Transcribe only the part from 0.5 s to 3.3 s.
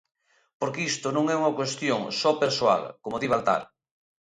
Porque isto non é unha cuestión só persoal, como di